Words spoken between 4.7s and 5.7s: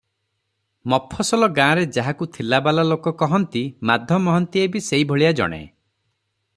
ବି ସେହିଭଳିଆ ଜଣେ।